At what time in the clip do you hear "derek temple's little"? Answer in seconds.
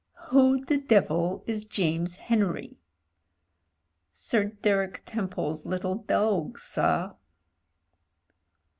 4.45-5.93